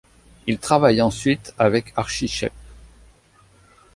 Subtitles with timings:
[0.47, 2.51] Il travaille ensuite avec Archie Shepp.